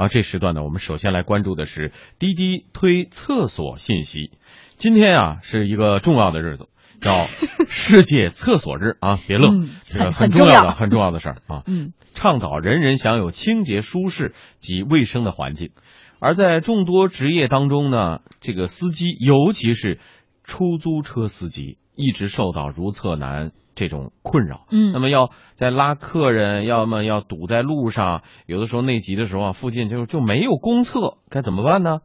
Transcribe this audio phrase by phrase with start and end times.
[0.00, 4.30] 啊，这时段呢，我们首先来关注的是滴滴推厕所信息。
[4.76, 6.70] 今天啊，是一个重要的日子，
[7.02, 7.26] 叫
[7.68, 9.50] 世界厕所日啊，别乐，
[9.84, 11.64] 这个很重要的、很重要的事儿啊。
[11.66, 15.72] 嗯，倡导人人享有清洁、舒适及卫生的环境。
[16.18, 20.00] 而在众多职业当中呢，这个司机，尤其是
[20.50, 24.66] 出租车司机，一直受到如厕难这种困扰。
[24.72, 32.00] 嗯，那么要在拉客人，要么要堵在路上，有的时候内急的时候啊，附近就就没有公厕，该怎么办呢？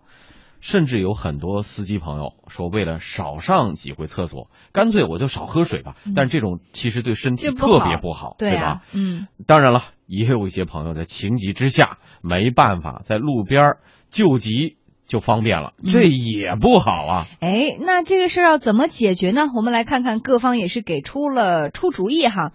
[0.62, 5.96] 甚至有很多司机朋友说，为了少上几回厕所，干脆我就少喝水吧。
[6.16, 8.84] 但这种其实对身体特别不好，对吧？
[8.94, 13.78] 嗯，当然了，也有一些朋友在情急之下没办法，在路边
[14.12, 14.78] 救急
[15.08, 17.28] 就方便了，这也不好啊。
[17.40, 19.44] 哎，那这个事儿要怎么解决呢？
[19.56, 22.52] 我们来看看各方也是给出了出主意哈。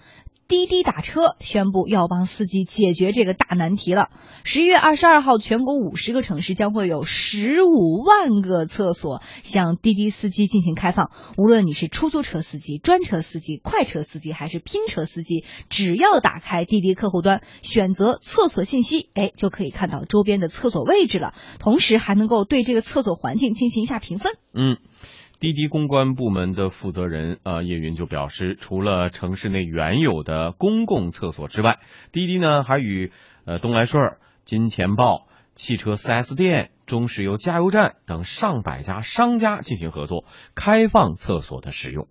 [0.51, 4.11] 滴滴打车宣布要帮司机解决这个大难题了。
[4.43, 11.13] 十一月二十二号，全国五十个城市将会有十五万个厕所向滴滴司机进行开放。
[11.39, 21.33] 无论你是出租车司机、专车司机、快车司机还是拼车司机，只要打开滴滴客户端，选择厕所信息，哎，就可以看到周边的厕所位置了。
[21.61, 24.33] 同时还能够对这个厕所环境进行一下评分。
[24.53, 24.79] 嗯。
[25.41, 31.79] 滴滴公关部门的负责人啊叶云就表示，除了城市内原有的公共厕所之外，
[32.13, 33.11] 滴滴呢还与
[33.47, 42.07] 呃东来顺、金钱豹、汽车 4S 店、中石油加油站等上百家商家进行合作，开放厕所的使用。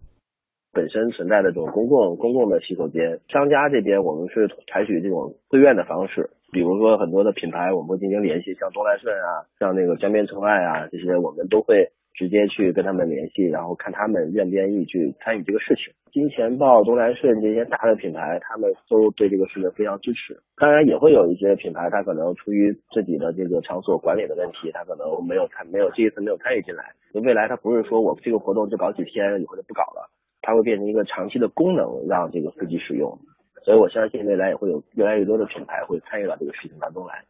[0.74, 11.92] 本身存在的这种公共公共的洗手间，商家这边我们是采取这种自愿的方式，比如说很多的品牌我们会进行联系，像东来顺啊，像那个江边城爱啊这些，我们都会。
[12.14, 15.94] 直接去跟他们联系，然后看他们愿不愿意去参与这个事情。
[16.12, 20.42] 金钱豹、东来顺这些大的品牌，他们都对这个事情非常支持。
[20.58, 26.96] 当然，也会有一些品牌，他可能出于自己的这个场所管理的问题，他可能没有参没有这一次没有参与进来。
[27.14, 30.10] 未来他不是说我这个活动就搞几天以后就不搞了，
[30.42, 33.20] 它会变成一个长期的功能，让这个司机使用。
[33.64, 37.23] 所以我相信未来也会有越来越多的品牌会参与到这个事情当中来。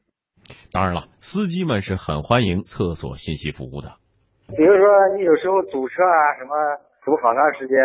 [0.72, 4.00] 当然了，司机们是很欢迎厕所信息服务的。
[4.56, 6.54] 比如说，你有时候堵车啊，什么
[7.06, 7.78] 堵好长时间，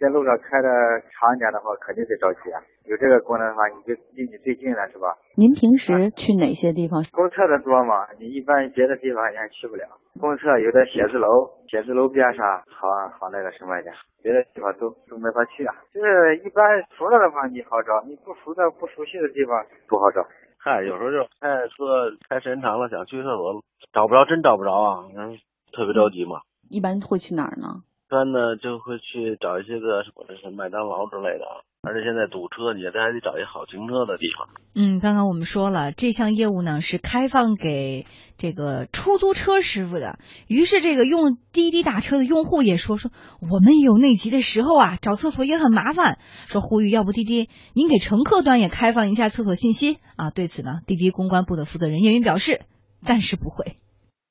[0.00, 0.68] 在路上开的
[1.10, 2.62] 长一点的话，肯定得着急啊。
[2.86, 5.16] 有这个功能的话，你就离你最近了，是吧？
[5.36, 7.02] 您平时去哪些地方？
[7.12, 9.84] 公厕的多嘛，你一般别的地方也去不了。
[10.20, 12.86] 公厕有的写字楼，写字楼边上好
[13.18, 13.92] 好那个什么一点，
[14.22, 15.74] 别的地方都都没法去啊。
[15.92, 16.62] 就是一般
[16.96, 20.22] 熟了的话你好找，你不熟的不熟悉的地方不好找。
[20.62, 23.60] 嗨，有时候就开车开时间长了，想去厕所
[23.92, 25.04] 找不着，真找不着啊。
[25.16, 25.36] 嗯。
[25.76, 27.82] 特别着急嘛，一般会去哪儿呢？
[28.06, 31.44] 一般呢就会去找一些个什么，是麦当劳之类的。
[31.82, 34.48] 而且现在堵车，你这还得找一个好停车的地方。
[34.74, 38.06] 嗯，刚刚我们说了，这项业务呢是开放给
[38.38, 40.18] 这个出租车师傅的。
[40.46, 43.10] 于是这个用滴滴打车的用户也说说，
[43.40, 46.18] 我们有内急的时候啊，找厕所也很麻烦。
[46.46, 50.30] 说呼吁，要不滴滴您给乘客端也开放一下厕所信息啊？
[50.30, 52.62] 对此呢，滴滴公关部的负责人叶云表示，
[53.02, 53.76] 暂时不会。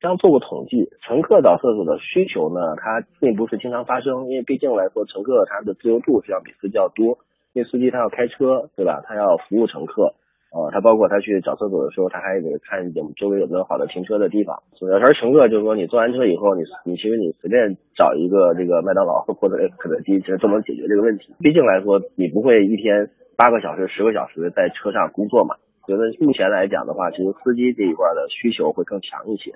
[0.03, 7.19] 刚做过统计，乘客找厕所的需求呢，它并不是经常发生，因为毕竟来说，乘客他的自由度是要比司机要多，
[7.53, 9.02] 因为司机他要开车，对吧？
[9.08, 10.13] 他要服务乘客，
[10.52, 14.62] 呃，他包括他去找厕所的时候，他还得看我们周围有没有好的停车的地方。
[14.92, 21.34] 而乘客就是说，你坐完车以后，你你其实你随便找一个这个麦当劳或者肯德基，其实都能解决这个问题。
[21.40, 25.56] 毕竟来说，你不会一天八个小时、十个小时在车上工作嘛。
[25.88, 29.56] 觉得目前来讲的话，其实司机这一块的需求会更强一些。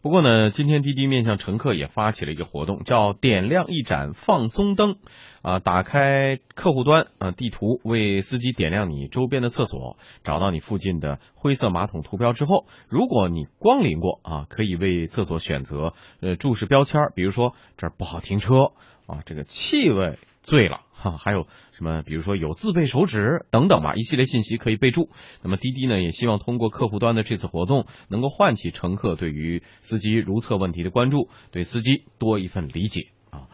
[0.00, 4.94] 不过呢，今天滴滴面向乘客也发起了一个活动，叫“点亮一盏放松灯”，
[5.42, 18.70] 啊，打开客户端啊地图，为司机点亮你周边的厕所，找到你附近的灰色马桶图标之后，如果你光临过啊，可以为厕所选择呃注释标签，比如说这儿不好停车
[19.06, 20.80] 啊，这个气味醉了。
[20.92, 22.02] 哈，还有什么？
[22.02, 25.10] 比如说有自备手纸等等吧，一系列信息可以备注。
[25.42, 33.46] 那么滴滴呢，也希望通过客户端的这次活动，能够唤起乘客对于司机如厕问题的关注，对司机多一份理解啊。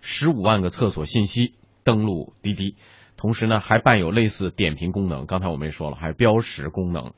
[0.00, 2.76] 十五万个厕所信息登录滴滴，
[3.16, 5.26] 同时呢，还伴有类似点评功能。
[5.26, 7.14] 刚才我们也说了，还有标识功能。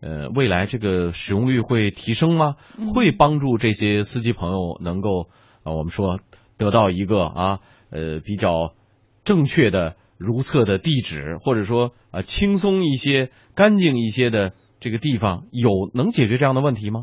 [0.00, 2.54] 呃，未来这个使用率会提升吗？
[2.94, 5.30] 会帮助这些司机朋友能够
[5.64, 6.20] 啊，我们说
[6.58, 8.74] 得到一个啊，呃，比较。
[9.24, 17.02] 正确的如厕的地址，或者说啊轻松一些、干净一些的这个地方，有能解决这样的问题吗？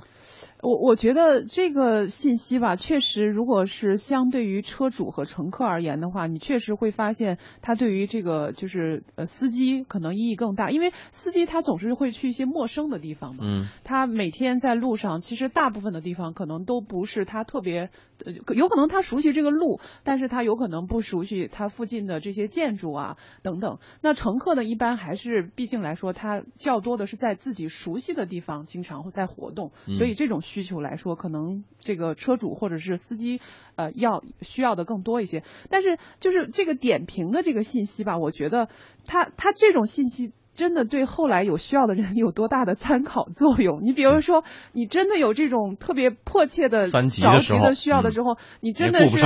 [0.64, 17.90] 我我觉得这个信息吧，确实，如果是相对于车主和乘客而言的话，你确实会发现，他对于这个就是呃司机可能意义更大，因为司机他总是会去一些陌生的地方嘛，嗯，他每天在路上，其实大部分的地方可能都不是他特别，
[18.24, 23.80] 呃，有可能他熟悉这个路，但是他有可能不熟悉他附近的这些建筑啊等等。
[24.02, 33.42] 那乘客呢，一般还是毕竟来说，他较多的是在自己熟悉的地方经常会在活动，嗯所以这种需求来说，可能这个车主或者是司机，
[33.76, 35.42] 呃，要需要的更多一些。
[35.72, 38.68] 但是就是这个点评的这个信息吧，我觉得
[39.08, 40.32] 他他这种信息。
[40.56, 43.80] 真的对后来有需要的人有多大的参考作用？
[43.82, 49.18] 你比如说，你真的有这种特别迫切的着急的需要的嗯时候，你真的是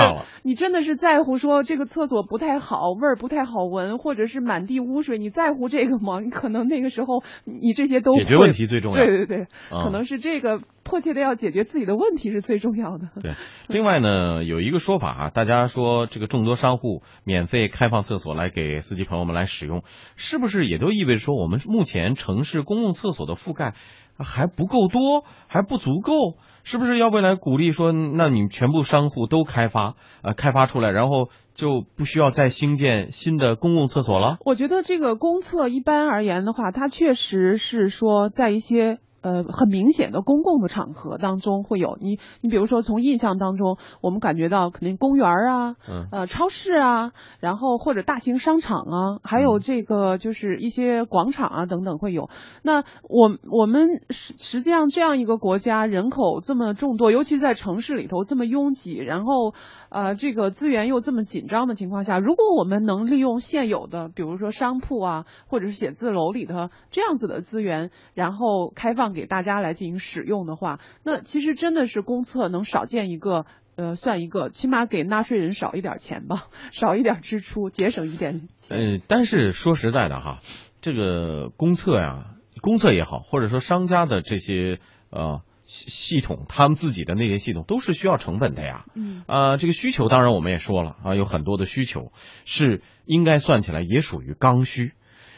[0.43, 6.21] 你真的是在乎说这个厕所不太好，味儿不太好闻，或者是满地污水，你在乎这个吗？
[6.21, 13.09] 你可能那个时候你这些都解决问题最重要对对对，嗯可能是这个迫切的要解决自己的问题是最重要的。
[13.21, 13.35] 对，
[13.67, 19.83] 另外呢，有一个说法啊，大家说这个众多商户免费开放厕所来给司机朋友们来使用，
[20.15, 23.75] 是不是也就意味着说我们目前城市公共厕所的覆盖
[24.17, 26.37] 还不够多，还不足够？
[26.63, 34.37] 是不是要未来鼓励说，那你全部商户都开发，呃，开发出来，然后就不需要再兴建新的公共厕所了？
[34.43, 38.99] 我觉得这个公厕一般而言的话，它确实是说在一些。
[39.21, 52.29] 呃，很明显的公共的场合当中会有你，你比如说从印象当中，我们感觉到肯定公园啊，嗯呃，超市啊，然后或者大型商场啊，还有这个就是一些广场啊等等会有。
[52.63, 59.53] 那我我们实实际上这样一个国家人口这么众多，尤其在城市里头这么拥挤，然后
[59.89, 73.45] 呃这个资源又这么紧张的情况下，如果我们能利用现有的，比如说商铺啊，或者是写字楼里的这样子的资源，然后开放给大家来进行使用的话，那其实真的是公厕能少建一个。
[73.79, 78.75] 呃，算一个，起码给纳税人少一点钱吧， 少一点支出，节省一点钱。
[78.75, 80.41] 呃，但是说实在的哈，
[80.81, 84.79] 这个公厕呀，公厕也好，或者说商家的这些
[85.11, 88.85] 呃系系统，他们自己的那些系统都是需要成本的呀。
[88.95, 92.11] 嗯呃，这个需求当然我们也说了啊，有很多的需求
[92.45, 94.93] 是应该算起来也属于刚需。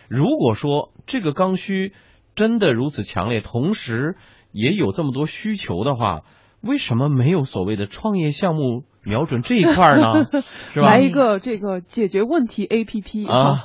[0.08, 1.92] 如果说这个刚需
[2.40, 4.16] 真的如此强烈，同时
[4.54, 6.22] 也有这么多需求的话，
[6.62, 10.26] 为什么没有所谓的创业项目瞄准这一块儿呢？
[10.74, 10.88] 是吧？
[10.88, 13.62] 来一个这个解决问题 A P P 啊，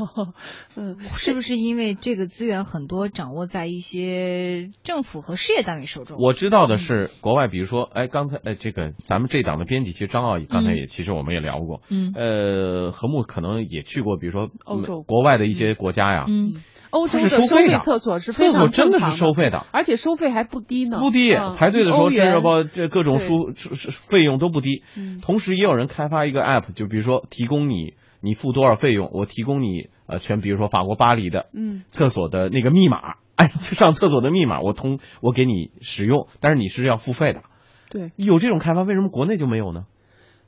[0.74, 6.16] 嗯，是不是因为这个资源很多掌握在一些政府和事业单位手中？
[6.18, 16.54] 我知道的是，国外比如说，哎，刚才哎，这个咱们这档的编辑其实张奥刚才也、其实我们也聊过，嗯呃，何木可能也去过，比如说欧洲国外的一些国家呀，嗯，
[16.94, 23.52] 欧洲的收费是收费的厕所是非厕所常真的是收费的，而且收费还不低呢，不低，嗯排队的时候一欧元这不这各种对书
[23.90, 37.42] 费用都不低，嗯同时也有人开发一个 app，就比如说提供你你付多少费用，我提供你呃全，比如说法国巴黎的嗯厕所的那个密码，哎，上厕所的密码我通我给你使用，但是你是要付费的。
[37.90, 39.86] 对，有这种开发，为什么国内就没有呢？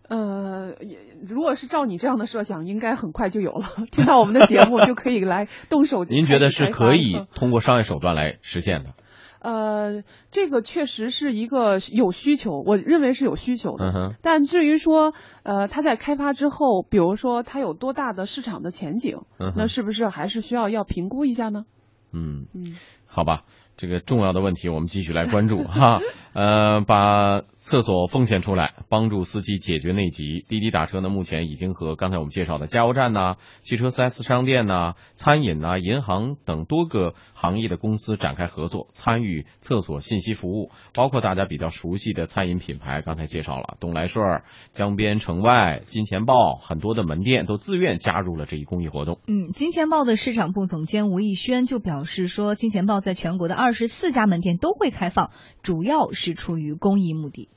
[0.08, 0.45] 呃，
[0.80, 3.66] 也如果是照你这样的设想，应该很快就有了。
[3.90, 6.04] 听到我们的节目就可以来动手。
[6.04, 8.94] 您觉得是可以通过商业手段来实现的？
[9.38, 10.02] 呃，
[10.32, 14.16] 这个确实是一个有需求，我认为是有需求的。
[14.20, 15.12] 但至于说，
[15.44, 21.64] 呃，它在开发之后，比如说它有多大的市场的前景，嗯那是不是还是需要要评估一下呢？
[22.12, 22.76] 嗯，嗯，
[23.06, 23.44] 好吧，
[23.76, 26.00] 这个重要的问题我们继续来关注哈。
[26.36, 30.44] 呃，把厕所奉献出来，帮助司机解决内急。
[30.46, 44.42] 滴滴打车呢，目前已经和刚才我们介绍的加油站呐、汽车 4S 商店呐、餐饮呐、银行等多个行业的公司展开合作，参与厕所信息服务，包括大家比较熟悉的餐饮品牌，刚才介绍了东来顺、
[44.72, 49.20] 江边城外、金钱豹，很多的门店都自愿加入了这一公益活动。
[49.26, 55.30] 嗯，金钱豹的市场部总监吴艺轩就表示说，金钱豹在全国的二十四家门店都会开放，
[55.62, 57.48] 主要是出于公益目的。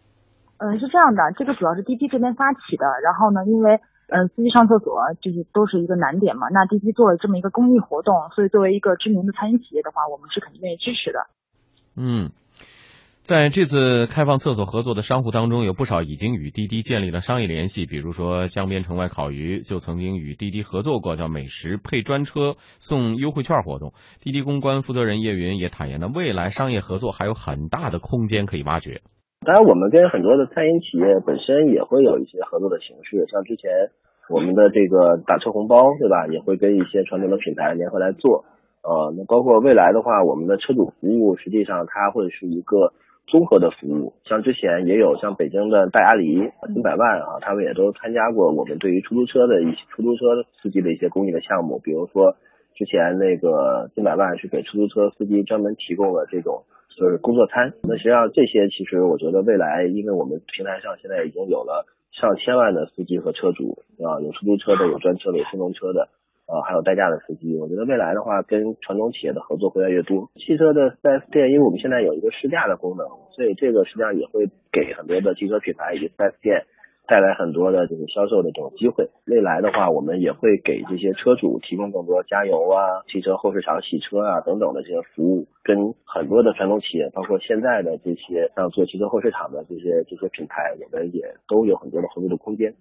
[0.58, 11.28] 嗯，是这样的，这个主要是滴滴这边发起的，然后呢，因为嗯司机上厕所就是都是一个难点嘛，那滴滴做了这么一个公益活动，所以作为一个知名的餐饮企业的话，我们是肯定愿意支持的。
[11.96, 12.32] 嗯，
[13.30, 23.94] 在这次开放厕所合作的商户当中，有不少已经与滴滴建立了商业联系，比如说江边城外烤鱼就曾经与滴滴合作过，叫美食配专车送优惠券活动。
[24.20, 29.02] 滴滴公关负责人叶云也坦言呢，未来商业合作还有很大的空间可以挖掘。
[29.46, 33.70] 当然，我们跟很多的餐饮企业本身也会有一些合作的形式，像之前
[34.34, 36.26] 我们的这个打车红包，对吧？
[36.34, 38.46] 也会跟一些传统的品牌联合来做。
[38.82, 42.92] 呃，那包括未来的话，我们的车主服务实际上它会是一个
[43.30, 44.14] 综合的服务。
[44.26, 52.36] 像之前也有像北京的戴阿狸、金百万啊，他们也都参加过我们对于出租车的一些出租车司机的一些公益的项目，比如说
[52.76, 56.64] 之前那个金百万是给出租车司机专门提供了这种
[56.98, 57.74] 就是工作餐。
[57.84, 66.10] 那实际上这些其实我觉得未来，因为我们平台上现在已经有了上千万的司机和车主啊，有出租车的，有专车的，有顺风车的。
[66.50, 70.32] 呃，还有代驾的司机，我觉得未来的话，跟传统企业的合作会越来越多。
[70.34, 76.66] 汽车的 4S 店，因为我们现在有一个试驾的功能，所以这个实际上也会给很多的汽车品牌以及 4S 店
[77.06, 79.12] 带来很多的这个销售的这种机会。
[79.26, 85.48] 未来的话，我们也会给这些车主提供更多加油啊、汽车后市场洗车啊等等的这些服务。
[85.62, 92.74] 跟很多的传统企业，包括现在的这些像做汽车后市场的这些这些品牌，我们也都有很多的合作的空间。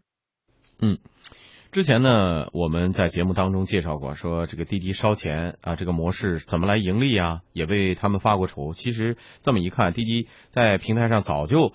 [0.81, 0.97] 嗯。
[1.71, 8.73] 之前呢，我们在节目当中介绍过，说这个滴滴烧钱啊，这个模式怎么来盈利啊，也为他们发过愁。
[8.73, 11.75] 其实这么一看，滴滴在平台上早就，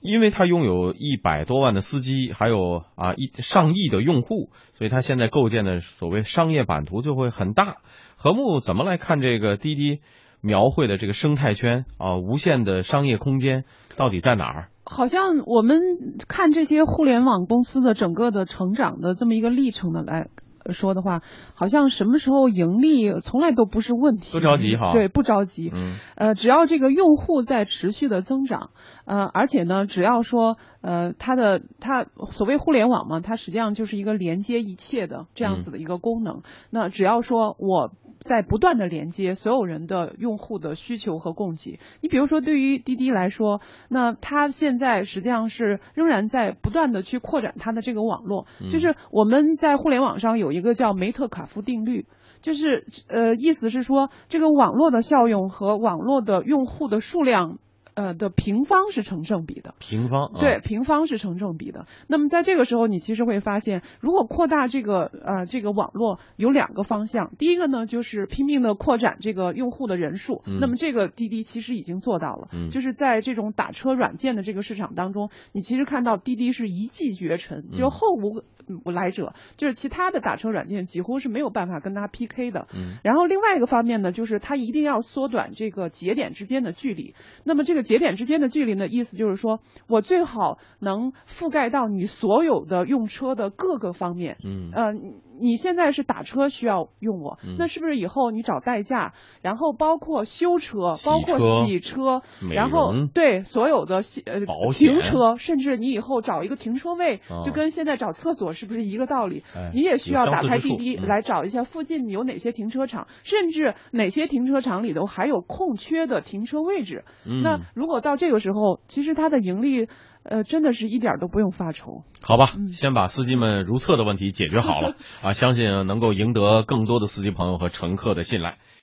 [0.00, 7.76] 因为它拥有一百多万的司机，还有啊一上亿的用户，所以它现在构建的所谓商业版图就会很大。
[8.16, 10.00] 何木怎么来看这个滴滴
[10.40, 13.64] 描绘的这个生态圈啊，无限的商业空间
[13.94, 14.68] 到底在哪儿？
[14.90, 15.80] 好像我们
[16.28, 20.28] 看这些互联网公司的整个的成长的这么一个历程的来
[20.72, 21.20] 说的话，
[21.54, 28.70] 好像什么时候盈利从来都不是问题，不着急哈，对，不着急，嗯，呃，只要这个用户在持续的增长，
[29.04, 36.40] 呃，而且呢，只要说呃，它的它所谓互联网嘛，它实际上就是一个连接一切的这样子的一个功能，
[36.70, 37.92] 那只要说我。
[38.20, 41.78] 在不断的连接所有人的用户的需求和供给。
[42.00, 48.46] 你比如说，对于滴滴来说，那它现在实际上是仍然在不断的去扩展它的这个网络。
[48.70, 52.06] 就是我们在互联网上有一个叫梅特卡夫定律，
[52.40, 57.58] 就是呃，意思是说这个网络的效用和网络的用户的数量。
[57.98, 61.86] 呃的平方是成正比的，平方对平方是成正比的。
[62.06, 67.32] 那么在这个时候，你其实会发现，如果扩大这个呃这个网络，有两个方向。
[67.38, 70.44] 第一个呢，就是拼命的扩展这个用户的人数。
[70.60, 78.44] 那么这个滴滴其实已经做到了，就是在这种打车软件的这个市场当中，你其实看到滴滴是一骑绝尘，就后无
[78.84, 82.68] 无来者，就是其他的打车软件几乎是没有办法跟它 PK 的。
[83.02, 87.16] 然后另外一个方面呢，就是它一定要缩短这个节点之间的距离。
[87.42, 87.87] 那么这个。
[87.88, 94.36] 节点之间的距离呢，意思就是说我最好能覆盖到你所有的用车的各个方面。
[94.44, 94.92] 嗯，呃，
[95.40, 104.40] 你现在是打车需要用我，那是不是以后你找代驾，然后包括修车，包括洗车，然后对所有的呃
[104.72, 109.44] 停车，甚至你以后找一个停车位，就跟现在找厕所是不是一个道理？
[109.72, 117.04] 你也需要打开滴滴来找一下附近有哪些停车场，甚至哪些停车场里头还有空缺的停车位置。
[117.42, 119.88] 那如果到这个时候，其实它的盈利，
[120.28, 122.04] 呃，真的是一点都不用发愁。
[122.22, 124.94] 好吧，先把司机们如厕的问题解决好了
[125.24, 128.58] 啊，相信能够赢得更多的司机朋友和乘客的信赖。